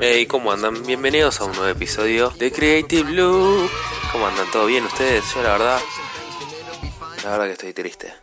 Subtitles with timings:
[0.00, 0.86] Hey, ¿cómo andan?
[0.86, 3.68] Bienvenidos a un nuevo episodio de Creative Blue.
[4.12, 4.48] ¿Cómo andan?
[4.52, 5.24] ¿Todo bien ustedes?
[5.34, 5.80] Yo la verdad,
[7.24, 8.14] la verdad que estoy triste.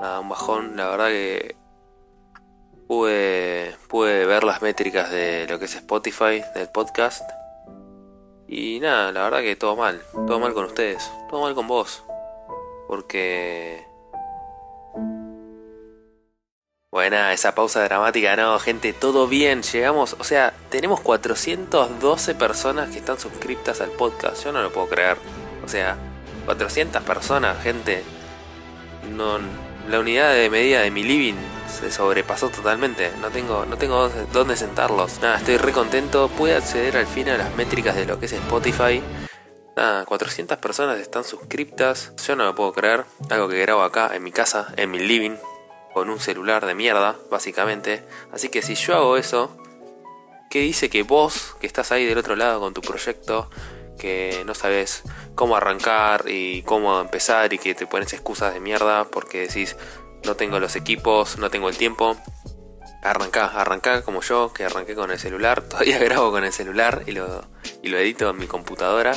[0.00, 1.56] Nada, un bajón, la verdad que
[2.88, 7.28] pude, pude ver las métricas de lo que es Spotify, del podcast.
[8.48, 12.04] Y nada, la verdad que todo mal, todo mal con ustedes, todo mal con vos.
[12.88, 13.91] Porque
[16.92, 22.98] Buena, esa pausa dramática, no, gente, todo bien, llegamos, o sea, tenemos 412 personas que
[22.98, 25.16] están suscriptas al podcast, yo no lo puedo creer,
[25.64, 25.96] o sea,
[26.44, 28.04] 400 personas, gente,
[29.10, 29.38] no,
[29.88, 31.36] la unidad de medida de mi living
[31.66, 36.98] se sobrepasó totalmente, no tengo, no tengo dónde sentarlos, nada, estoy re contento, pude acceder
[36.98, 39.02] al fin a las métricas de lo que es Spotify,
[39.74, 44.22] Nada, 400 personas están suscriptas, yo no lo puedo creer, algo que grabo acá en
[44.22, 45.38] mi casa, en mi living,
[45.92, 48.04] con un celular de mierda, básicamente.
[48.32, 49.56] Así que si yo hago eso,
[50.50, 53.50] ¿qué dice que vos, que estás ahí del otro lado con tu proyecto,
[53.98, 55.02] que no sabes
[55.34, 59.76] cómo arrancar y cómo empezar y que te pones excusas de mierda porque decís
[60.24, 62.16] no tengo los equipos, no tengo el tiempo?
[63.02, 67.12] Arrancá, arrancá como yo, que arranqué con el celular, todavía grabo con el celular y
[67.12, 67.44] lo,
[67.82, 69.14] y lo edito en mi computadora.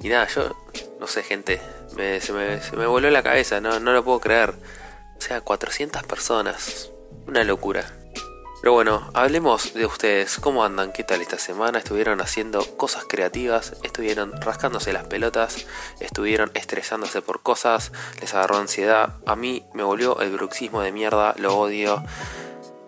[0.00, 0.54] Y nada, yo
[1.00, 1.60] no sé, gente,
[2.20, 4.54] se, me, se me voló la cabeza, no, no lo puedo creer.
[5.18, 6.90] O sea, 400 personas.
[7.26, 7.84] Una locura.
[8.60, 10.38] Pero bueno, hablemos de ustedes.
[10.38, 10.92] ¿Cómo andan?
[10.92, 11.78] ¿Qué tal esta semana?
[11.78, 13.74] ¿Estuvieron haciendo cosas creativas?
[13.82, 15.66] ¿Estuvieron rascándose las pelotas?
[16.00, 17.92] ¿Estuvieron estresándose por cosas?
[18.20, 19.14] ¿Les agarró ansiedad?
[19.26, 21.34] A mí me volvió el bruxismo de mierda.
[21.38, 22.02] Lo odio.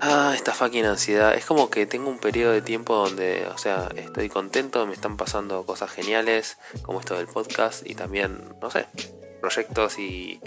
[0.00, 1.34] Ah, esta fucking ansiedad.
[1.34, 5.16] Es como que tengo un periodo de tiempo donde, o sea, estoy contento, me están
[5.16, 8.86] pasando cosas geniales, como esto del podcast y también, no sé,
[9.40, 10.40] proyectos y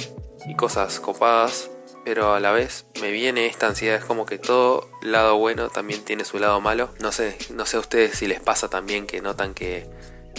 [0.45, 1.69] y cosas copadas,
[2.03, 6.03] pero a la vez me viene esta ansiedad, es como que todo lado bueno también
[6.03, 6.89] tiene su lado malo.
[6.99, 9.87] No sé, no sé a ustedes si les pasa también que notan que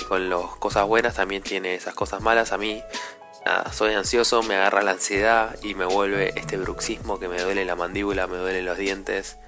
[0.08, 2.52] con las cosas buenas también tiene esas cosas malas.
[2.52, 2.82] A mí
[3.44, 7.64] nada, soy ansioso, me agarra la ansiedad y me vuelve este bruxismo que me duele
[7.64, 9.38] la mandíbula, me duelen los dientes.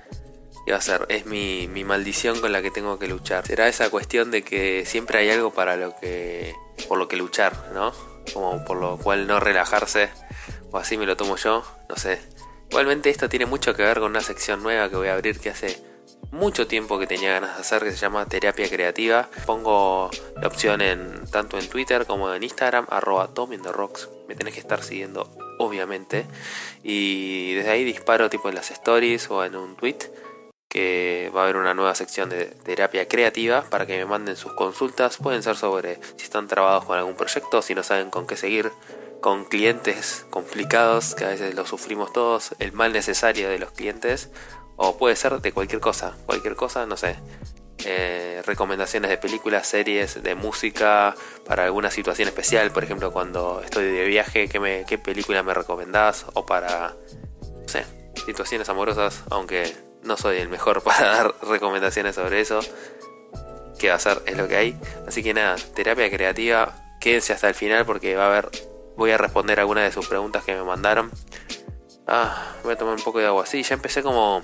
[0.65, 1.05] ¿Qué va a ser?
[1.11, 3.47] Es mi, mi maldición con la que tengo que luchar.
[3.47, 6.55] Será esa cuestión de que siempre hay algo para lo que.
[6.89, 7.93] por lo que luchar, ¿no?
[8.33, 10.11] Como por lo cual no relajarse
[10.71, 12.21] o así me lo tomo yo, no sé.
[12.71, 15.51] Igualmente esto tiene mucho que ver con una sección nueva que voy a abrir que
[15.51, 15.81] hace
[16.33, 19.29] mucho tiempo que tenía ganas de hacer que se llama terapia creativa.
[19.47, 23.31] Pongo la opción en tanto en Twitter como en Instagram, arroba
[23.73, 24.09] Rocks.
[24.29, 26.27] Me tenés que estar siguiendo, obviamente.
[26.83, 29.99] Y desde ahí disparo tipo en las stories o en un tweet
[30.75, 34.55] que va a haber una nueva sección de terapia creativa para que me manden sus
[34.55, 35.19] consultas.
[35.19, 38.73] Pueden ser sobre si están trabados con algún proyecto, si no saben con qué seguir
[39.21, 44.31] con clientes complicados, que a veces lo sufrimos todos, el mal necesario de los clientes,
[44.75, 47.17] o puede ser de cualquier cosa, cualquier cosa, no sé.
[47.85, 51.15] Eh, recomendaciones de películas, series, de música
[51.47, 55.55] para alguna situación especial, por ejemplo cuando estoy de viaje, ¿qué, me, qué película me
[55.55, 56.27] recomendás?
[56.35, 56.97] O para,
[57.43, 57.85] no sé,
[58.27, 59.73] situaciones amorosas, aunque
[60.05, 62.61] no soy el mejor para dar recomendaciones sobre eso.
[63.79, 64.23] ¿Qué va a ser?
[64.27, 64.79] Es lo que hay.
[65.07, 68.51] Así que nada, terapia creativa, quédense hasta el final porque va a haber
[68.97, 71.11] voy a responder algunas de sus preguntas que me mandaron.
[72.07, 73.47] Ah, voy a tomar un poco de agua.
[73.47, 74.43] Sí, ya empecé como,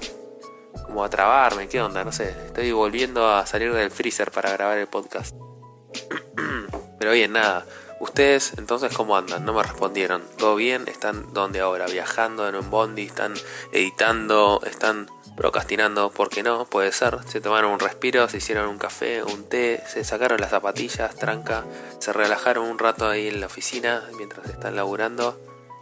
[0.87, 1.69] como a trabarme.
[1.69, 2.05] ¿Qué onda?
[2.05, 2.31] No sé.
[2.47, 5.35] Estoy volviendo a salir del freezer para grabar el podcast.
[6.99, 7.67] Pero bien, nada.
[8.01, 9.45] Ustedes, entonces, ¿cómo andan?
[9.45, 10.23] No me respondieron.
[10.39, 10.89] ¿Todo bien?
[10.89, 11.87] ¿Están donde ahora?
[11.87, 13.03] ¿Viajando en un bondi?
[13.03, 13.35] ¿Están
[13.73, 14.63] editando?
[14.65, 15.07] ¿Están
[15.41, 16.11] procrastinando?
[16.11, 16.67] ¿Por qué no?
[16.67, 17.17] Puede ser.
[17.27, 21.65] Se tomaron un respiro, se hicieron un café, un té, se sacaron las zapatillas, tranca,
[21.99, 25.41] se relajaron un rato ahí en la oficina mientras están laburando.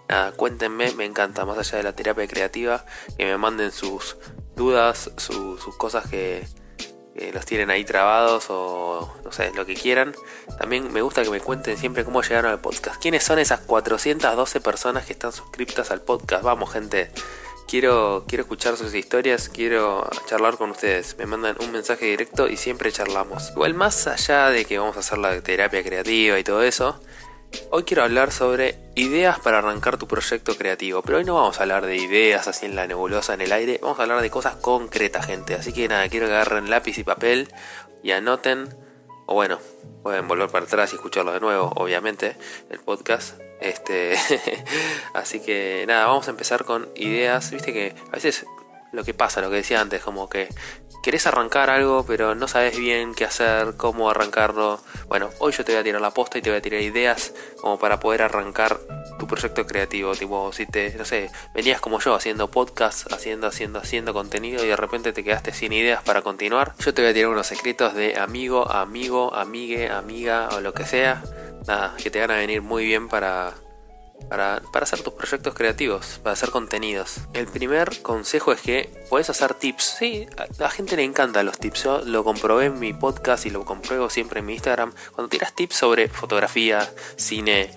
[0.09, 2.85] Nada, cuéntenme, me encanta, más allá de la terapia creativa,
[3.17, 4.17] que me manden sus
[4.55, 6.47] dudas, sus cosas que,
[7.33, 10.15] los tienen ahí trabados o no sé, lo que quieran.
[10.61, 13.03] También me gusta que me cuenten siempre cómo llegaron al podcast.
[13.03, 16.45] ¿Quiénes son esas 412 personas que están suscriptas al podcast?
[16.45, 17.11] Vamos, gente.
[17.69, 21.17] Quiero, quiero escuchar sus historias, quiero charlar con ustedes.
[21.19, 23.51] Me mandan un mensaje directo y siempre charlamos.
[23.51, 26.99] Igual más allá de que vamos a hacer la terapia creativa y todo eso,
[27.71, 31.63] Hoy quiero hablar sobre ideas para arrancar tu proyecto creativo, pero hoy no vamos a
[31.63, 34.57] hablar de ideas así en la nebulosa en el aire, vamos a hablar de cosas
[34.57, 35.55] concretas, gente.
[35.55, 37.49] Así que nada, quiero que agarren lápiz y papel
[38.03, 38.69] y anoten,
[39.27, 39.59] o bueno,
[40.03, 42.37] pueden volver para atrás y escucharlo de nuevo, obviamente,
[42.71, 43.39] el podcast.
[43.61, 44.17] Este,
[45.15, 47.51] así que nada, vamos a empezar con ideas.
[47.51, 48.47] Viste que a veces
[48.93, 50.49] lo que pasa, lo que decía antes, como que
[51.03, 54.81] querés arrancar algo, pero no sabes bien qué hacer, cómo arrancarlo.
[55.09, 57.33] Bueno, hoy yo te voy a tirar la posta y te voy a tirar ideas
[57.61, 58.79] como para poder arrancar
[59.19, 60.13] tu proyecto creativo.
[60.15, 64.69] Tipo, si te, no sé, venías como yo haciendo podcast, haciendo, haciendo, haciendo contenido y
[64.69, 67.95] de repente te quedaste sin ideas para continuar, yo te voy a tirar unos secretos
[67.95, 71.23] de amigo, amigo, amigue, amiga o lo que sea.
[71.67, 73.55] Nada, que te van a venir muy bien para
[74.29, 77.21] para, hacer tus proyectos creativos, para hacer contenidos.
[77.33, 79.97] El primer consejo es que puedes hacer tips.
[79.99, 81.85] Sí, a la gente le encanta los tips.
[81.85, 84.93] Yo lo comprobé en mi podcast y lo compruebo siempre en mi Instagram.
[85.13, 87.71] Cuando tiras tips sobre fotografía, cine,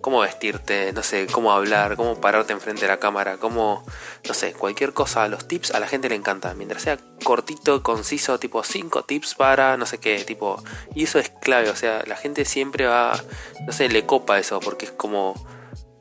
[0.00, 3.84] cómo vestirte, no sé, cómo hablar, cómo pararte enfrente de la cámara, cómo,
[4.26, 6.54] no sé, cualquier cosa, los tips a la gente le encanta.
[6.54, 10.62] Mientras sea cortito, conciso, tipo 5 tips para, no sé qué, tipo,
[10.94, 13.20] y eso es clave, o sea, la gente siempre va,
[13.66, 15.34] no sé, le copa eso, porque es como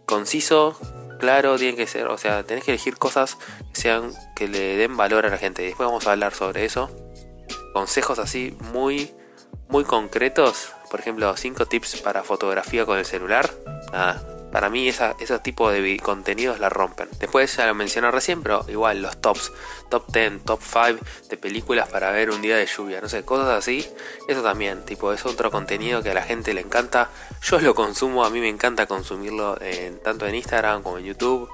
[0.05, 0.77] conciso,
[1.19, 3.37] claro, tiene que ser, o sea, tenés que elegir cosas
[3.73, 5.61] que sean que le den valor a la gente.
[5.61, 6.89] Después vamos a hablar sobre eso.
[7.73, 9.13] Consejos así muy
[9.69, 13.49] muy concretos, por ejemplo, 5 tips para fotografía con el celular.
[13.91, 14.21] Nada,
[14.51, 17.07] para mí esa, esos tipos de contenidos la rompen.
[17.19, 19.51] Después ya lo mencioné recién, pero igual los tops,
[19.89, 23.49] top 10, top 5 de películas para ver un día de lluvia, no sé, cosas
[23.49, 23.87] así.
[24.27, 27.09] Eso también, tipo, es otro contenido que a la gente le encanta.
[27.43, 31.49] Yo lo consumo, a mí me encanta consumirlo en, tanto en Instagram como en YouTube,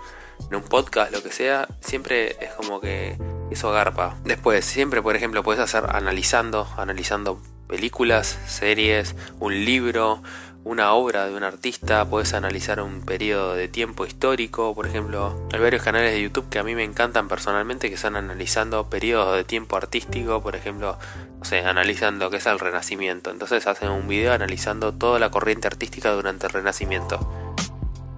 [0.50, 1.68] en un podcast, lo que sea.
[1.82, 3.18] Siempre es como que
[3.52, 4.18] eso garpa.
[4.24, 10.22] Después, siempre, por ejemplo, puedes hacer analizando, analizando películas, series, un libro,
[10.66, 15.60] una obra de un artista, puedes analizar un periodo de tiempo histórico, por ejemplo, hay
[15.60, 19.44] varios canales de YouTube que a mí me encantan personalmente que están analizando periodos de
[19.44, 20.98] tiempo artístico, por ejemplo,
[21.38, 25.30] no sé, analizan lo que es el Renacimiento, entonces hacen un video analizando toda la
[25.30, 27.54] corriente artística durante el Renacimiento.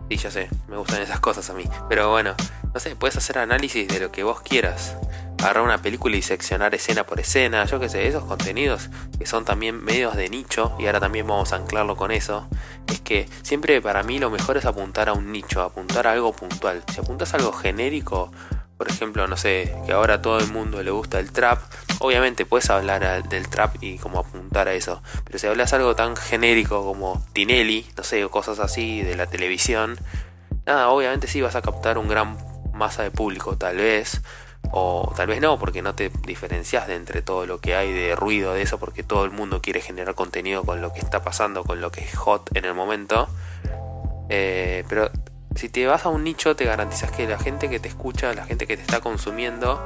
[0.10, 2.34] Sí, ya sé, me gustan esas cosas a mí, pero bueno,
[2.74, 4.96] no sé, puedes hacer análisis de lo que vos quieras
[5.48, 9.46] agarrar una película y seccionar escena por escena, yo qué sé, esos contenidos que son
[9.46, 12.50] también medios de nicho, y ahora también vamos a anclarlo con eso,
[12.88, 16.34] es que siempre para mí lo mejor es apuntar a un nicho, apuntar a algo
[16.34, 16.84] puntual.
[16.94, 18.30] Si apuntas algo genérico,
[18.78, 21.60] por ejemplo, no sé, que ahora a todo el mundo le gusta el trap,
[22.00, 26.18] obviamente puedes hablar del trap y como apuntar a eso, pero si hablas algo tan
[26.18, 29.98] genérico como Tinelli, no sé, o cosas así de la televisión,
[30.66, 32.38] nada, obviamente sí vas a captar un gran
[32.74, 34.22] masa de público, tal vez,
[34.72, 38.16] o tal vez no, porque no te diferencias de entre todo lo que hay de
[38.16, 41.64] ruido de eso, porque todo el mundo quiere generar contenido con lo que está pasando,
[41.64, 43.28] con lo que es hot en el momento.
[44.30, 45.10] Eh, pero
[45.56, 48.46] si te vas a un nicho, te garantizas que la gente que te escucha, la
[48.46, 49.82] gente que te está consumiendo,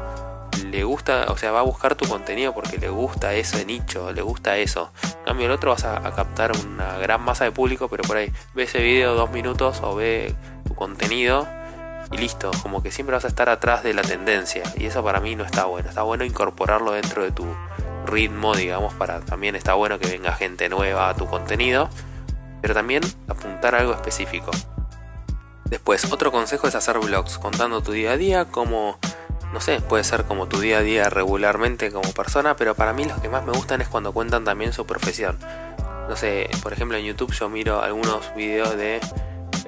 [0.66, 4.22] le gusta, o sea, va a buscar tu contenido porque le gusta ese nicho, le
[4.22, 4.92] gusta eso.
[5.19, 8.18] En cambio, el otro vas a, a captar una gran masa de público, pero por
[8.18, 10.34] ahí ve ese video dos minutos o ve
[10.68, 11.48] tu contenido
[12.12, 15.19] y listo, como que siempre vas a estar atrás de la tendencia y eso para
[15.19, 17.45] mí no está bueno, está bueno incorporarlo dentro de tu
[18.06, 21.89] ritmo, digamos, para también está bueno que venga gente nueva a tu contenido,
[22.62, 24.51] pero también apuntar a algo específico.
[25.65, 29.00] Después, otro consejo es hacer vlogs contando tu día a día, como,
[29.53, 33.06] no sé, puede ser como tu día a día regularmente como persona, pero para mí
[33.06, 35.39] los que más me gustan es cuando cuentan también su profesión.
[36.09, 39.00] No sé, por ejemplo en YouTube yo miro algunos videos de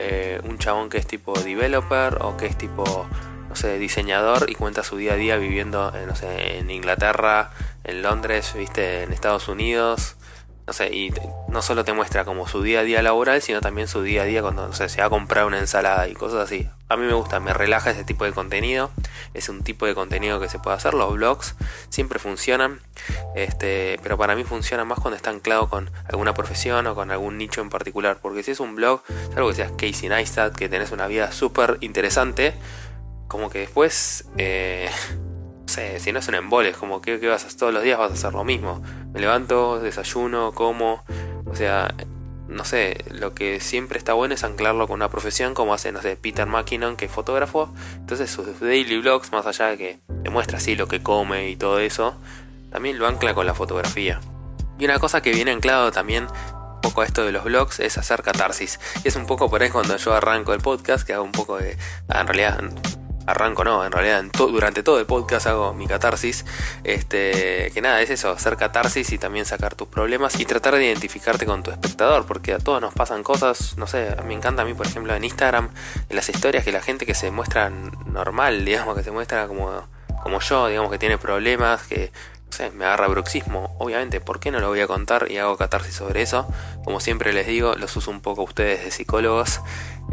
[0.06, 3.08] eh, un chabón que es tipo developer o que es tipo,
[3.50, 7.52] no sé, diseñador y cuenta su día a día viviendo, no sé, en Inglaterra,
[7.84, 10.18] en Londres, viste, en Estados Unidos,
[10.66, 11.14] no sé, y
[11.50, 14.26] no solo te muestra como su día a día laboral, sino también su día a
[14.26, 16.70] día cuando no se va a comprar una ensalada y cosas así.
[16.88, 18.92] A mí me gusta, me relaja ese tipo de contenido.
[19.34, 20.94] Es un tipo de contenido que se puede hacer.
[20.94, 21.56] Los blogs
[21.90, 22.80] siempre funcionan,
[23.36, 27.38] este, pero para mí funciona más cuando está anclado con alguna profesión o con algún
[27.38, 28.20] nicho en particular.
[28.22, 29.02] Porque si es un blog,
[29.36, 32.54] algo que seas Casey Neistat, que tenés una vida súper interesante,
[33.28, 34.26] como que después...
[34.38, 34.90] Eh,
[35.74, 38.14] si no es un embole, es como que, vas a, todos los días vas a
[38.14, 38.82] hacer lo mismo.
[39.14, 41.04] Me levanto, desayuno, como,
[41.46, 41.94] o sea,
[42.48, 46.02] no sé, lo que siempre está bueno es anclarlo con una profesión, como hace, no
[46.02, 47.74] sé, Peter McKinnon, que es fotógrafo.
[47.96, 51.80] Entonces sus daily vlogs, más allá de que demuestra así lo que come y todo
[51.80, 52.16] eso,
[52.72, 54.20] también lo ancla con la fotografía.
[54.80, 57.98] Y una cosa que viene anclado también un poco a esto de los vlogs es
[57.98, 58.80] hacer catarsis.
[59.04, 61.58] Y es un poco por ahí cuando yo arranco el podcast, que hago un poco
[61.58, 61.78] de...
[62.10, 62.60] Ah, en realidad
[63.26, 66.46] arranco no, en realidad durante todo el podcast hago mi catarsis,
[66.84, 70.86] este, que nada, es eso, hacer catarsis y también sacar tus problemas y tratar de
[70.86, 74.66] identificarte con tu espectador, porque a todos nos pasan cosas, no sé, me encanta a
[74.66, 75.70] mí, por ejemplo, en Instagram,
[76.10, 79.88] en las historias que la gente que se muestra normal, digamos, que se muestra como,
[80.22, 82.12] como yo, digamos, que tiene problemas, que
[82.74, 86.22] me agarra bruxismo, obviamente, ¿por qué no lo voy a contar y hago catarsis sobre
[86.22, 86.48] eso?
[86.84, 89.62] Como siempre les digo, los uso un poco ustedes de psicólogos,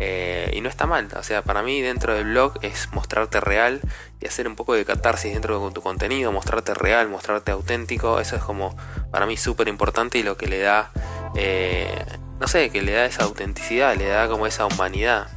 [0.03, 3.83] Eh, y no está mal, o sea, para mí dentro del blog es mostrarte real
[4.19, 8.35] y hacer un poco de catarsis dentro de tu contenido, mostrarte real, mostrarte auténtico, eso
[8.35, 8.75] es como
[9.11, 10.91] para mí súper importante y lo que le da,
[11.37, 12.07] eh,
[12.41, 15.29] no sé, que le da esa autenticidad, le da como esa humanidad.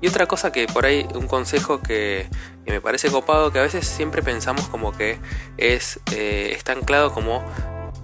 [0.00, 2.28] Y otra cosa que por ahí, un consejo que,
[2.66, 5.20] me parece copado, que a veces siempre pensamos como que
[5.58, 7.44] es, eh, está anclado como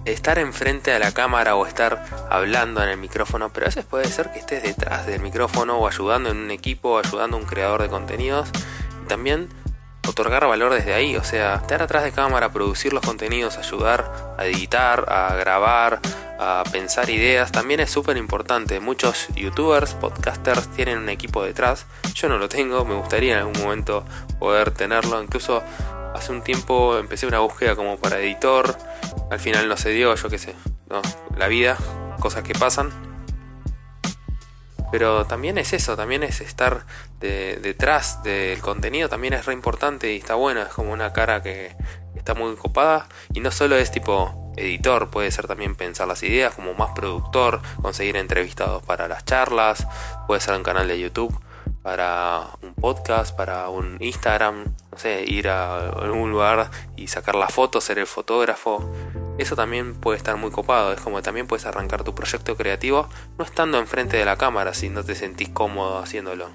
[0.05, 4.05] estar enfrente a la cámara o estar hablando en el micrófono, pero a veces puede
[4.05, 7.45] ser que estés detrás del micrófono o ayudando en un equipo, o ayudando a un
[7.45, 8.49] creador de contenidos.
[9.07, 9.49] También
[10.07, 14.45] otorgar valor desde ahí, o sea, estar atrás de cámara, producir los contenidos, ayudar a
[14.45, 15.99] editar, a grabar,
[16.39, 18.79] a pensar ideas, también es súper importante.
[18.79, 21.85] Muchos youtubers, podcasters tienen un equipo detrás.
[22.13, 24.03] Yo no lo tengo, me gustaría en algún momento
[24.39, 25.23] poder tenerlo.
[25.23, 25.63] Incluso
[26.13, 28.77] hace un tiempo empecé una búsqueda como para editor.
[29.31, 30.55] Al final no se dio, yo qué sé.
[31.37, 31.77] La vida,
[32.19, 32.91] cosas que pasan.
[34.91, 36.85] Pero también es eso, también es estar
[37.19, 41.75] detrás del contenido, también es re importante y está bueno, es como una cara que
[42.15, 46.53] está muy copada y no solo es tipo editor, puede ser también pensar las ideas,
[46.53, 49.87] como más productor, conseguir entrevistados para las charlas,
[50.27, 51.35] puede ser un canal de YouTube
[51.83, 57.49] para un podcast, para un Instagram, no sé, ir a algún lugar y sacar la
[57.49, 58.89] foto, ser el fotógrafo.
[59.37, 63.45] Eso también puede estar muy copado, es como también puedes arrancar tu proyecto creativo no
[63.45, 66.49] estando enfrente de la cámara si no te sentís cómodo haciéndolo.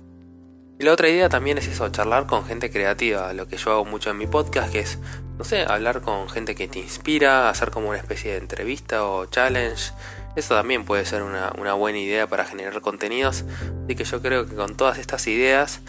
[0.81, 3.85] Y la otra idea también es eso, charlar con gente creativa, lo que yo hago
[3.85, 4.99] mucho en mi podcast, que es,
[5.37, 9.27] no sé, hablar con gente que te inspira, hacer como una especie de entrevista o
[9.27, 9.93] challenge,
[10.37, 13.45] eso también puede ser una, buena idea para generar contenidos.
[13.85, 15.81] Así que yo creo que con todas estas ideas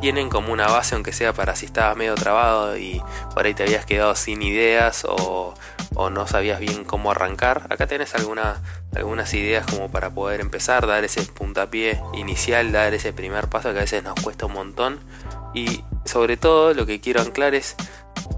[0.00, 3.02] tienen como una base, aunque sea para si estabas medio trabado y
[3.34, 5.54] por ahí te habías quedado sin ideas o,
[6.10, 7.66] no sabías bien cómo arrancar.
[7.70, 8.62] Acá tenés alguna,
[8.94, 13.78] algunas ideas como para poder empezar, dar ese puntapié inicial, dar ese primer paso que
[13.78, 15.00] a veces nos cuesta un montón.
[15.54, 17.74] Y sobre todo lo que quiero anclar es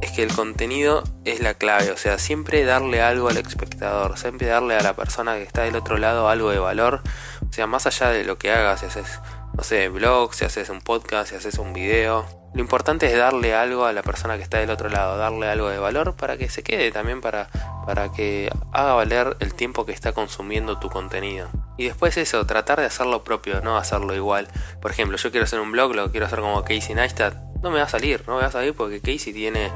[0.00, 4.46] es que el contenido es la clave, o sea, siempre darle algo al espectador, siempre
[4.46, 7.02] darle a la persona que está del otro lado algo de valor,
[7.48, 9.20] o sea, más allá de lo que hagas, si haces,
[9.54, 13.54] no sé, blog, si haces un podcast, si haces un video, lo importante es darle
[13.54, 16.48] algo a la persona que está del otro lado, darle algo de valor para que
[16.48, 17.48] se quede también para,
[17.86, 21.48] para que haga valer el tiempo que está consumiendo tu contenido.
[21.76, 24.48] Y después eso, tratar de hacerlo propio, no hacerlo igual.
[24.82, 27.78] Por ejemplo, yo quiero hacer un blog, lo quiero hacer como Casey Neistat, no me
[27.78, 29.70] va a salir, no me va a salir porque Casey tiene,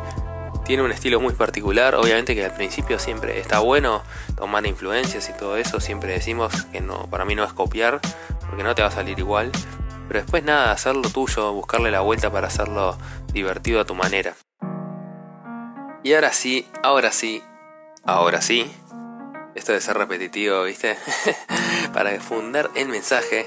[0.64, 1.94] tiene un estilo muy particular.
[1.94, 4.02] Obviamente que al principio siempre está bueno
[4.36, 5.80] tomar influencias y todo eso.
[5.80, 8.00] Siempre decimos que no, para mí no es copiar,
[8.48, 9.52] porque no te va a salir igual.
[10.08, 12.96] Pero después nada, hacerlo tuyo, buscarle la vuelta para hacerlo
[13.32, 14.34] divertido a tu manera.
[16.02, 17.42] Y ahora sí, ahora sí,
[18.04, 18.70] ahora sí.
[19.54, 20.98] Esto de ser repetitivo, ¿viste?
[21.94, 23.46] para fundar el mensaje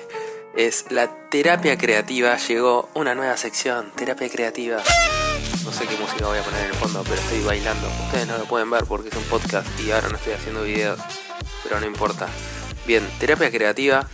[0.57, 2.35] es la terapia creativa.
[2.35, 4.81] Llegó una nueva sección, terapia creativa.
[5.63, 7.87] No sé qué música voy a poner en el fondo, pero estoy bailando.
[8.05, 10.99] Ustedes no lo pueden ver porque es un podcast y ahora no estoy haciendo videos,
[11.63, 12.27] pero no importa.
[12.87, 14.09] Bien, terapia creativa.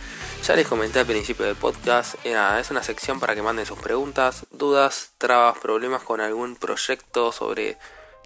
[0.46, 4.44] Ya les comenté al principio del podcast, es una sección para que manden sus preguntas,
[4.50, 7.78] dudas, trabas, problemas con algún proyecto sobre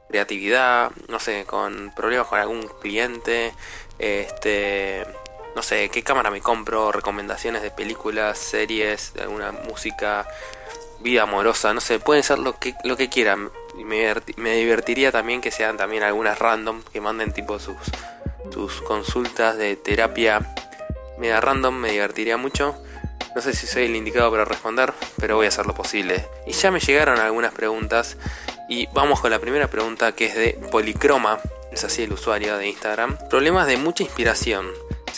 [0.08, 3.54] creatividad, no sé, con problemas con algún cliente,
[4.00, 5.06] este,
[5.58, 10.24] no sé, qué cámara me compro, recomendaciones de películas, series, alguna música,
[11.00, 13.50] vida amorosa, no sé, pueden ser lo que, lo que quieran.
[13.74, 17.74] Me, me divertiría también que sean también algunas random, que manden tipo sus,
[18.52, 20.54] sus consultas de terapia
[21.18, 22.80] media random, me divertiría mucho.
[23.34, 26.24] No sé si soy el indicado para responder, pero voy a hacer lo posible.
[26.46, 28.16] Y ya me llegaron algunas preguntas
[28.68, 31.40] y vamos con la primera pregunta que es de Policroma,
[31.72, 33.18] es así el usuario de Instagram.
[33.28, 34.68] Problemas de mucha inspiración.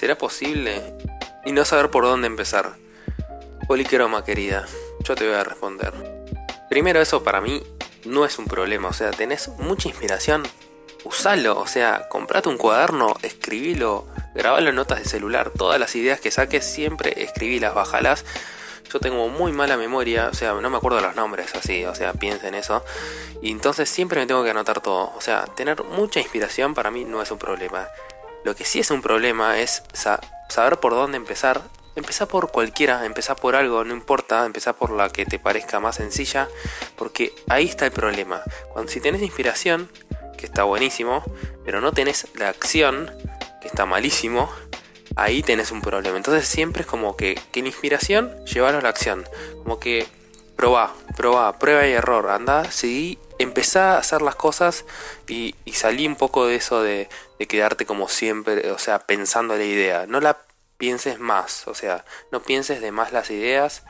[0.00, 0.80] ¿Será posible?
[1.45, 2.73] Y no saber por dónde empezar.
[3.69, 4.64] Policroma, querida,
[5.00, 5.92] yo te voy a responder.
[6.71, 7.62] Primero, eso para mí
[8.07, 8.88] no es un problema.
[8.88, 10.45] O sea, tenés mucha inspiración,
[11.04, 11.61] usalo.
[11.61, 15.50] O sea, comprate un cuaderno, escribilo, grabalo en notas de celular.
[15.50, 18.25] Todas las ideas que saques, siempre escribilas, bajalas.
[18.90, 22.14] Yo tengo muy mala memoria, o sea, no me acuerdo los nombres así, o sea,
[22.14, 22.83] piensen eso.
[23.42, 25.12] Y entonces siempre me tengo que anotar todo.
[25.14, 27.87] O sea, tener mucha inspiración para mí no es un problema.
[28.44, 31.62] Lo que sí es un problema es saber por dónde empezar.
[31.97, 35.97] Empezá por cualquiera, empezá por algo, no importa, empezá por la que te parezca más
[35.97, 36.49] sencilla,
[36.97, 38.42] porque ahí está el problema.
[38.73, 39.90] Cuando si tenés inspiración,
[40.38, 41.25] que está buenísimo,
[41.64, 43.11] pero no tenés la acción,
[43.61, 44.50] que está malísimo,
[45.16, 46.16] ahí tenés un problema.
[46.16, 49.26] Entonces siempre es como que, que la inspiración, llevarlo a la acción.
[49.62, 50.06] Como que
[50.56, 54.85] probá, probá, prueba y error, anda, seguí empezá a hacer las cosas
[55.26, 57.09] y, salí un poco de eso de,
[57.47, 60.06] quedarte como siempre, o sea, pensando la idea.
[60.06, 60.38] No la
[60.78, 63.82] pienses más, o sea, no pienses de más las ideas,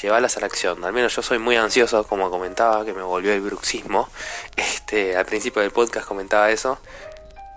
[0.00, 0.84] llevarlas a la acción.
[0.84, 4.08] Al menos yo soy muy ansioso, como comentaba, que me volvió el bruxismo.
[4.56, 6.78] Este, al principio del podcast comentaba eso.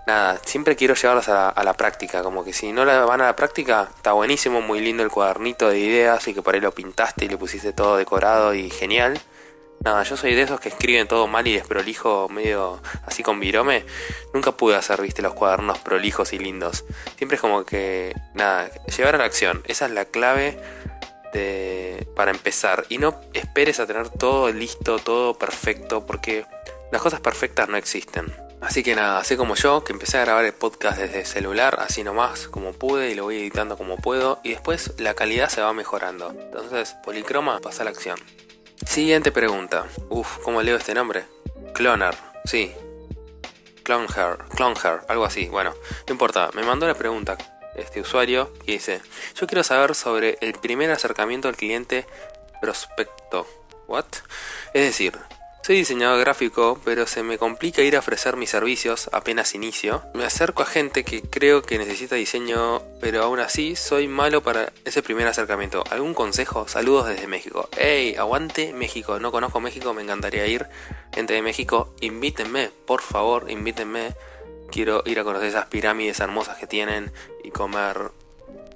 [0.07, 3.35] Nada, siempre quiero llevarlas a la, práctica, como que si no la van a la
[3.35, 7.25] práctica, está buenísimo, muy lindo el cuadernito de ideas y que por ahí lo pintaste
[7.25, 9.21] y le pusiste todo decorado y genial.
[9.83, 13.83] Nada, yo soy de esos que escriben todo mal y desprolijo, medio así con virome.
[14.31, 16.85] Nunca pude hacer, viste, los cuadernos prolijos y lindos.
[17.17, 19.63] Siempre es como que, nada, llevar a la acción.
[19.65, 20.59] Esa es la clave
[21.33, 22.85] de, para empezar.
[22.89, 26.45] Y no esperes a tener todo listo, todo perfecto, porque
[26.91, 28.31] las cosas perfectas no existen.
[28.61, 32.03] Así que nada, así como yo, que empecé a grabar el podcast desde celular, así
[32.03, 35.73] nomás como pude y lo voy editando como puedo y después la calidad se va
[35.73, 36.29] mejorando.
[36.29, 38.19] Entonces, Policroma pasa a la acción.
[38.85, 39.85] Siguiente pregunta.
[40.09, 41.23] Uf, ¿cómo leo este nombre?
[41.73, 42.73] Cloner, sí.
[43.83, 45.47] Clonher, Clonher, algo así.
[45.47, 45.73] Bueno,
[46.07, 46.50] no importa.
[46.53, 47.38] Me mandó la pregunta
[47.75, 49.01] este usuario que dice:
[49.35, 52.05] Yo quiero saber sobre el primer acercamiento al cliente
[52.61, 53.47] prospecto.
[53.88, 54.05] ¿What?
[54.73, 55.17] Es decir,
[55.63, 60.01] soy diseñador gráfico, pero se me complica ir a ofrecer mis servicios apenas inicio.
[60.13, 64.74] Me acerco a gente que creo que necesita diseño, pero aún así soy malo para
[64.86, 65.84] ese primer acercamiento.
[65.91, 66.68] ¿Algún consejo?
[66.68, 67.70] Saludos desde México.
[67.77, 68.15] ¡Ey!
[68.15, 69.20] Aguante México.
[69.20, 70.68] No conozco México, me encantaría ir.
[71.13, 74.15] Gente de México, invítenme, por favor, invítenme.
[74.72, 77.12] Quiero ir a conocer esas pirámides hermosas que tienen
[77.44, 78.12] y comer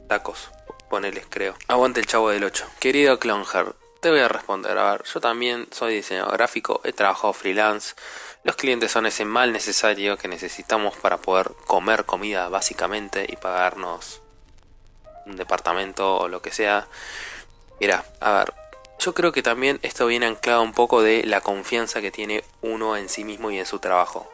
[0.07, 0.51] tacos.
[0.89, 1.55] Poneles, creo.
[1.67, 2.65] Aguante el chavo del 8.
[2.79, 4.77] Querido Clonheart, te voy a responder.
[4.77, 7.95] A ver, yo también soy diseñador gráfico, he trabajado freelance.
[8.43, 14.21] Los clientes son ese mal necesario que necesitamos para poder comer comida básicamente y pagarnos
[15.25, 16.87] un departamento o lo que sea.
[17.81, 18.53] Mira, a ver,
[18.99, 22.97] yo creo que también esto viene anclado un poco de la confianza que tiene uno
[22.97, 24.29] en sí mismo y en su trabajo.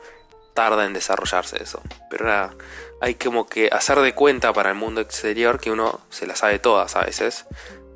[0.53, 1.81] Tarda en desarrollarse eso.
[2.09, 2.53] Pero nada,
[2.99, 6.59] hay como que hacer de cuenta para el mundo exterior que uno se la sabe
[6.59, 7.45] todas a veces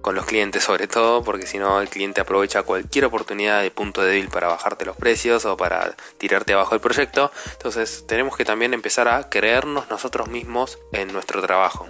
[0.06, 4.04] con los clientes sobre todo, porque si no el cliente aprovecha cualquier oportunidad de punto
[4.04, 7.32] débil para bajarte los precios o para tirarte abajo el proyecto.
[7.54, 11.88] Entonces tenemos que también empezar a creernos nosotros mismos en nuestro trabajo.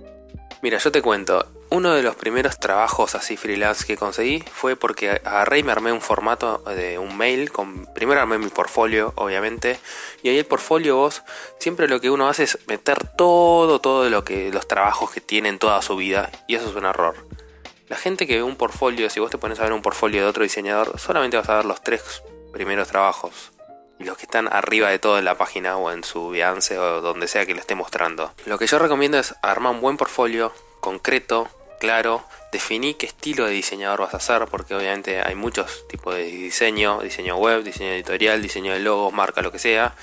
[0.62, 5.22] Mira, yo te cuento, uno de los primeros trabajos así freelance que conseguí fue porque
[5.25, 7.51] agarré y me armé un formato de un mail.
[7.51, 9.77] Con, primero armé mi portfolio, obviamente.
[10.24, 11.22] Y ahí el portfolio vos,
[11.59, 15.59] siempre lo que uno hace es meter todo, todo lo que, los trabajos que tienen
[15.59, 16.31] toda su vida.
[16.48, 17.16] Y eso es un error.
[17.87, 20.27] La gente que ve un portfolio, si vos te pones a ver un portfolio de
[20.27, 23.51] otro diseñador, solamente vas a ver los tres primeros trabajos.
[24.00, 27.27] Los que están arriba de todo en la página o en su Behance o donde
[27.27, 28.33] sea que lo esté mostrando.
[28.45, 31.48] Lo que yo recomiendo es armar un buen portfolio, concreto,
[31.79, 36.24] claro, definí qué estilo de diseñador vas a hacer, porque obviamente hay muchos tipos de
[36.24, 39.96] diseño, diseño web, diseño editorial, diseño de logos, marca, lo que sea.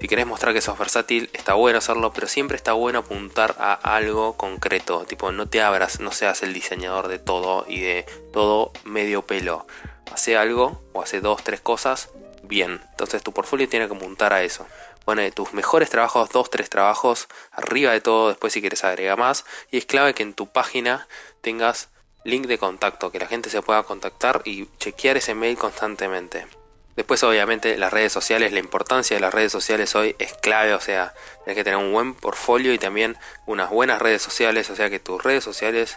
[0.00, 3.74] Si querés mostrar que sos versátil, está bueno hacerlo, pero siempre está bueno apuntar a
[3.74, 5.04] algo concreto.
[5.04, 9.66] Tipo, no te abras, no seas el diseñador de todo y de todo medio pelo.
[10.10, 12.08] Hace algo o hace dos, tres cosas
[12.42, 12.80] bien.
[12.92, 14.66] Entonces tu portfolio tiene que apuntar a eso.
[15.16, 19.44] De tus mejores trabajos, dos, tres trabajos, arriba de todo, después si quieres agrega más.
[19.72, 21.08] Y es clave que en tu página
[21.40, 21.88] tengas
[22.24, 26.46] link de contacto, que la gente se pueda contactar y chequear ese mail constantemente.
[26.96, 30.80] Después, obviamente, las redes sociales, la importancia de las redes sociales hoy es clave, o
[30.80, 34.90] sea, tienes que tener un buen portfolio y también unas buenas redes sociales, o sea,
[34.90, 35.96] que tus redes sociales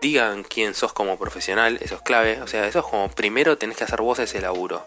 [0.00, 3.76] digan quién sos como profesional, eso es clave, o sea, eso es como primero tenés
[3.76, 4.84] que hacer vos ese laburo.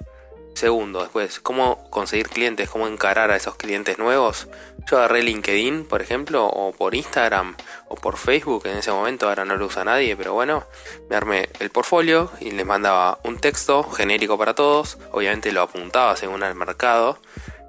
[0.58, 4.48] Segundo, después, cómo conseguir clientes, cómo encarar a esos clientes nuevos.
[4.90, 7.56] Yo agarré LinkedIn, por ejemplo, o por Instagram,
[7.90, 10.64] o por Facebook, en ese momento ahora no lo usa nadie, pero bueno,
[11.12, 16.16] me armé el portfolio y les mandaba un texto genérico para todos, obviamente lo apuntaba
[16.16, 17.20] según el mercado,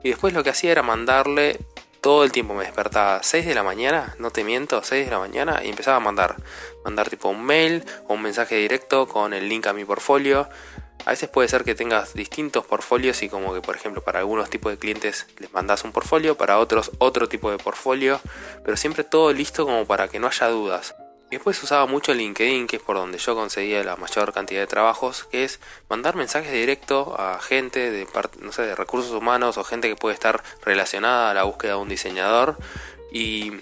[0.02, 1.58] y después lo que hacía era mandarle
[2.00, 5.18] todo el tiempo me despertaba 6 de la mañana, no te miento, 6 de la
[5.18, 6.36] mañana y empezaba a mandar,
[6.84, 10.48] mandar tipo un mail o un mensaje directo con el link a mi portfolio
[11.04, 14.50] a veces puede ser que tengas distintos portfolios y como que por ejemplo para algunos
[14.50, 18.20] tipos de clientes les mandas un portfolio, para otros otro tipo de portfolio,
[18.64, 20.94] pero siempre todo listo como para que no haya dudas.
[21.30, 25.24] Después usaba mucho LinkedIn, que es por donde yo conseguía la mayor cantidad de trabajos,
[25.24, 28.06] que es mandar mensajes directos a gente de,
[28.40, 31.78] no sé, de recursos humanos o gente que puede estar relacionada a la búsqueda de
[31.80, 32.56] un diseñador.
[33.12, 33.52] Y,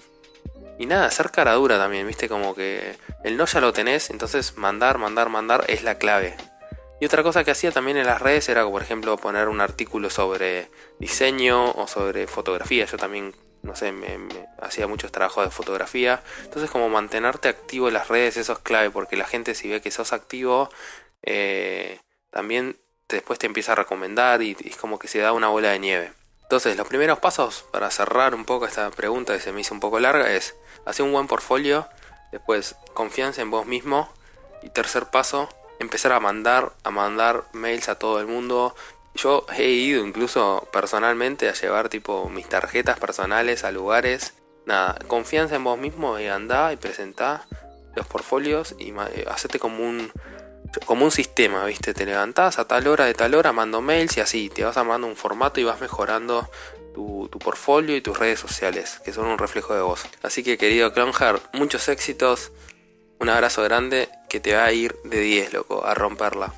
[0.78, 4.56] y nada, hacer cara dura también, viste, como que el no ya lo tenés, entonces
[4.56, 6.36] mandar, mandar, mandar es la clave.
[7.00, 10.08] Y otra cosa que hacía también en las redes era, por ejemplo, poner un artículo
[10.08, 12.86] sobre diseño o sobre fotografía.
[12.86, 14.18] Yo también, no sé, me,
[14.60, 16.22] hacía muchos trabajos de fotografía.
[16.44, 19.82] Entonces, como mantenerte activo en las redes, eso es clave, porque la gente si ve
[19.82, 20.70] que sos activo,
[21.22, 22.78] eh, también
[23.08, 26.12] después te empieza a recomendar y, es como que se da una bola de nieve.
[26.44, 29.80] Entonces, los primeros pasos para cerrar un poco esta pregunta que se me hizo un
[29.80, 30.54] poco larga es
[30.86, 31.86] hacer un buen portfolio,
[32.32, 34.08] Después, confianza en vos mismo.
[34.62, 38.74] Y tercer paso, empezar a mandar, a mandar mails a todo el mundo.
[39.14, 44.34] Yo he ido incluso personalmente a llevar tipo mis tarjetas personales a lugares.
[44.66, 47.46] Nada, confianza en vos mismo y andá y presentá
[47.94, 50.12] los portfolios y eh, hacete como un
[50.84, 51.94] como un sistema, ¿viste?
[51.94, 55.06] Te levantás a tal hora de tal hora, mando mails y así, te vas armando
[55.06, 56.50] un formato y vas mejorando
[56.94, 60.06] tu, portfolio y tus redes sociales, que son un reflejo de vos.
[60.22, 62.50] Así que querido Clonhard, muchos éxitos,
[63.18, 66.54] un abrazo grande que te va a ir de 10, loco, a romperla.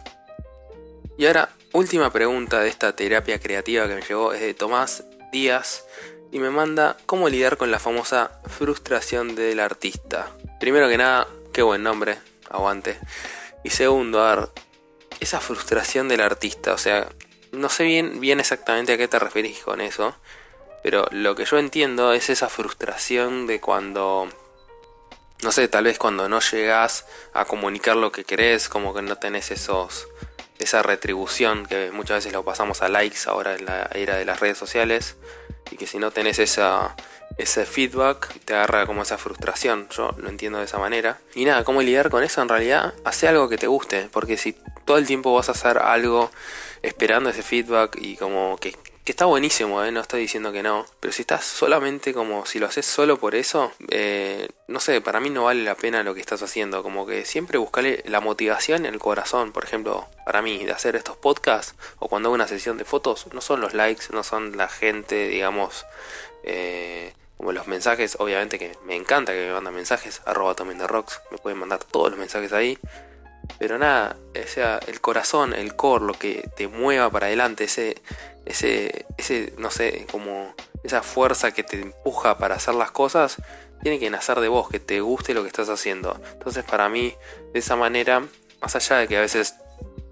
[1.16, 5.84] Y ahora, última pregunta de esta terapia creativa que me llegó es de Tomás Díaz
[6.30, 10.30] y me manda cómo lidiar con la famosa frustración del artista.
[10.60, 12.18] Primero que nada, qué buen nombre,
[12.50, 12.98] aguante.
[13.64, 14.48] Y segundo, a ver,
[15.20, 17.08] esa frustración del artista, o sea,
[17.52, 20.14] no sé bien, bien exactamente a qué te referís con eso,
[20.82, 24.28] pero lo que yo entiendo es esa frustración de cuando,
[25.42, 29.16] no sé, tal vez cuando no llegas a comunicar lo que querés, como que no
[29.16, 30.09] tenés esos,
[30.59, 34.40] esa retribución que muchas veces lo pasamos a likes ahora en la era de las
[34.40, 35.16] redes sociales,
[35.70, 36.96] y que si no tenés esa,
[37.37, 39.88] ese feedback te agarra como esa frustración.
[39.90, 41.18] Yo lo entiendo de esa manera.
[41.35, 44.57] Y nada, cómo lidiar con eso en realidad, hace algo que te guste, porque si
[44.85, 46.31] todo el tiempo vas a hacer algo
[46.83, 48.77] esperando ese feedback y como que,
[49.08, 49.90] que está buenísimo, ¿eh?
[49.90, 53.34] no estoy diciendo que no, pero si estás solamente como si lo haces solo por
[53.34, 57.06] eso, eh, no sé, para mí no vale la pena lo que estás haciendo, como
[57.06, 61.16] que siempre buscarle la motivación en el corazón, por ejemplo, para mí de hacer estos
[61.16, 64.68] podcasts o cuando hago una sesión de fotos, no son los likes, no son la
[64.68, 65.86] gente, digamos,
[66.42, 70.86] eh, como los mensajes, obviamente que me encanta que me mandan mensajes, arroba también de
[70.86, 72.78] rocks, me pueden mandar todos los mensajes ahí.
[73.58, 78.00] Pero nada, sea, el corazón, el core, lo que te mueva para adelante, ese,
[78.44, 83.37] ese, ese, no sé, como esa fuerza que te empuja para hacer las cosas,
[83.82, 86.20] tiene que nacer de vos, que te guste lo que estás haciendo.
[86.32, 87.14] Entonces para mí,
[87.52, 88.26] de esa manera,
[88.61, 89.54] más allá de que a veces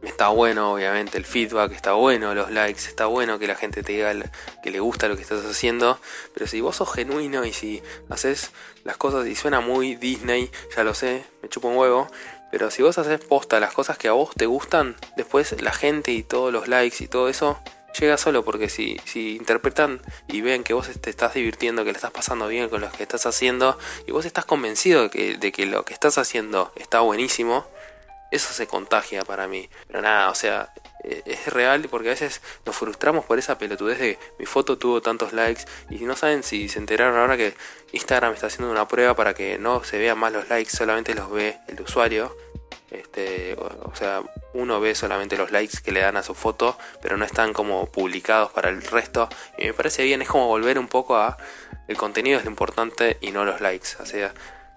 [0.07, 3.93] Está bueno, obviamente, el feedback, está bueno, los likes, está bueno que la gente te
[3.93, 4.15] diga
[4.63, 5.99] que le gusta lo que estás haciendo.
[6.33, 8.53] Pero si vos sos genuino y si haces
[8.85, 12.09] las cosas y suena muy Disney, ya lo sé, me chupo un huevo.
[12.51, 16.13] Pero si vos haces posta las cosas que a vos te gustan, después la gente
[16.13, 17.59] y todos los likes y todo eso
[17.99, 21.97] llega solo porque si, si interpretan y ven que vos te estás divirtiendo, que le
[21.97, 25.53] estás pasando bien con lo que estás haciendo y vos estás convencido de que, de
[25.53, 27.67] que lo que estás haciendo está buenísimo,
[28.37, 29.69] eso se contagia para mí.
[29.87, 30.73] Pero nada, o sea,
[31.05, 35.01] e, es real porque a veces nos frustramos por esa pelotudez de mi foto tuvo
[35.01, 37.55] tantos likes y no saben si se enteraron ahora que
[37.93, 41.31] Instagram está haciendo una prueba para que no se vean más los likes, solamente los
[41.31, 42.37] ve el usuario.
[42.91, 44.23] Este, o, sea,
[44.55, 47.87] uno ve solamente los likes que le dan a su foto, pero no están como
[47.87, 49.29] publicados para el resto.
[49.59, 51.37] Y me parece bien, es como volver un poco a
[51.89, 53.89] el contenido es lo importante y no los likes.
[54.01, 54.33] O sea,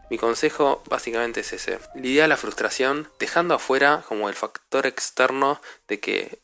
[0.09, 1.79] mi consejo básicamente es ese.
[1.95, 6.39] Lidia la frustración dejando afuera como el factor externo de que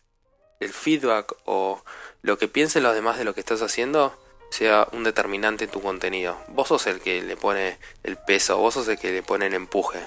[0.60, 1.84] el feedback o
[2.21, 4.17] lo que piensen los demás de lo que estás haciendo
[4.49, 6.38] sea un determinante en tu contenido.
[6.47, 9.54] Vos sos el que le pone el peso, vos sos el que le pone el
[9.54, 9.99] empuje,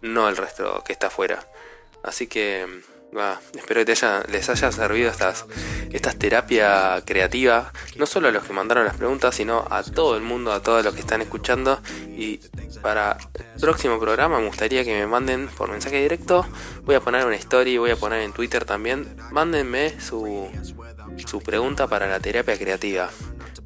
[0.00, 1.46] no el resto que está afuera.
[2.02, 2.66] Así que
[3.54, 3.94] espero que
[4.30, 5.44] les haya servido estas,
[5.92, 10.22] estas terapias creativas, no solo a los que mandaron las preguntas, sino a todo el
[10.22, 11.80] mundo, a todos los que están escuchando.
[12.16, 12.38] Y
[12.82, 16.46] para el próximo programa me gustaría que me manden por mensaje directo.
[16.84, 19.16] Voy a poner una story, voy a poner en Twitter también.
[19.30, 20.50] Mándenme su
[21.44, 23.10] pregunta para la terapia creativa.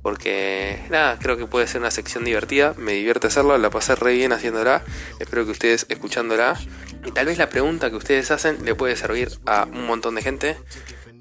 [0.06, 2.74] Porque nada, creo que puede ser una sección divertida.
[2.78, 4.84] Me divierte hacerla, la pasé re bien haciéndola.
[5.18, 6.56] Espero que ustedes escuchándola
[7.04, 10.22] y tal vez la pregunta que ustedes hacen le puede servir a un montón de
[10.22, 10.58] gente.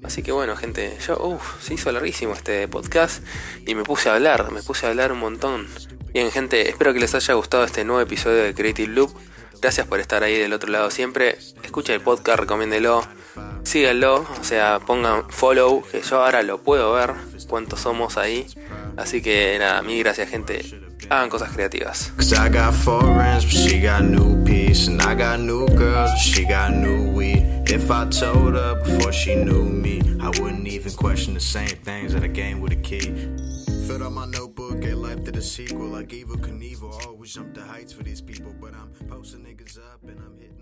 [0.04, 3.24] Así que bueno, gente, yo, uff, se hizo larguísimo este podcast
[3.66, 5.66] y me puse a hablar, me puse a hablar un montón.
[6.12, 9.10] Bien, gente, espero que les haya gustado este nuevo episodio de Creative Loop.
[9.60, 11.38] Gracias por estar ahí del otro lado siempre.
[11.64, 13.02] Escucha el podcast, recomiéndelo,
[13.64, 17.14] síganlo, o sea, pongan follow, que yo ahora lo puedo ver,
[17.46, 18.46] cuántos somos ahí.
[18.96, 20.62] Así que nada, mil gracias, gente
[21.10, 22.12] hagan cosas creativas.
[27.68, 32.12] If I told her before she knew me, I wouldn't even question the same things
[32.12, 33.12] that I gained with a key.
[33.88, 35.96] Filled up my notebook, get life to the sequel.
[35.96, 38.54] I gave a Knievel, always jump the heights for these people.
[38.60, 40.55] But I'm posting niggas up and I'm hitting.